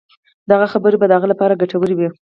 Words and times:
د 0.47 0.49
هغه 0.57 0.67
خبرې 0.73 0.97
به 0.99 1.05
د 1.07 1.11
هغه 1.17 1.27
لپاره 1.31 1.59
ګټورې 1.61 1.95
وي. 1.95 2.09